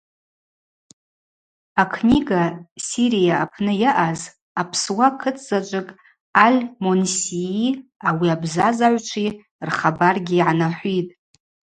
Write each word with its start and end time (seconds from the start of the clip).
Акнига 1.83 2.43
Сирия 2.87 3.35
апны 3.43 3.73
йаъаз 3.81 4.21
апсуа 4.61 5.07
кытзаджвыкӏ 5.19 5.95
Аль-Момсийи 6.43 7.69
ауи 8.07 8.27
абзазагӏвчви 8.35 9.27
рхабаргьи 9.67 10.41
гӏанахӏвитӏ. 10.45 11.13